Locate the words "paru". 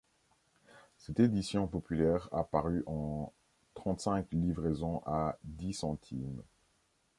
2.43-2.81